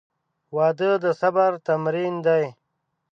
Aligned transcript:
•واده 0.55 0.91
د 1.03 1.05
صبر 1.21 1.51
تمرین 1.67 2.15
دی. 2.25 2.45